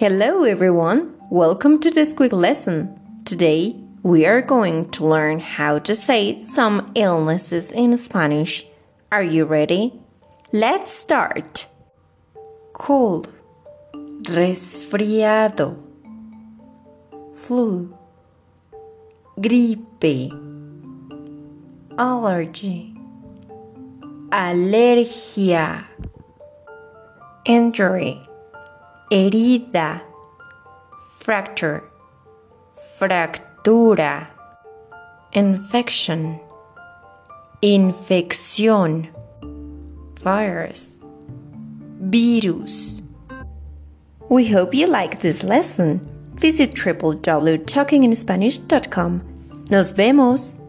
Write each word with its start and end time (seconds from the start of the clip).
Hello 0.00 0.44
everyone, 0.44 1.14
welcome 1.28 1.78
to 1.78 1.90
this 1.90 2.14
quick 2.14 2.32
lesson. 2.32 2.98
Today 3.26 3.76
we 4.02 4.24
are 4.24 4.40
going 4.40 4.88
to 4.92 5.04
learn 5.04 5.40
how 5.40 5.78
to 5.80 5.94
say 5.94 6.40
some 6.40 6.90
illnesses 6.94 7.70
in 7.70 7.94
Spanish. 7.98 8.66
Are 9.12 9.22
you 9.22 9.44
ready? 9.44 10.00
Let's 10.54 10.90
start. 10.90 11.66
Cold, 12.72 13.28
resfriado, 14.22 15.76
flu, 17.34 17.94
gripe, 19.38 20.32
allergy, 21.98 22.94
alergia, 24.32 25.84
injury 27.44 28.29
herida, 29.10 30.02
fracture, 31.18 31.82
fractura, 32.98 34.28
infection, 35.32 36.38
infección, 37.62 39.08
virus, 40.22 40.90
virus. 42.00 43.00
We 44.28 44.46
hope 44.46 44.74
you 44.74 44.86
like 44.86 45.20
this 45.20 45.42
lesson. 45.42 46.06
Visit 46.34 46.74
www.talkinginspanish.com. 46.74 49.22
Nos 49.70 49.92
vemos. 49.92 50.59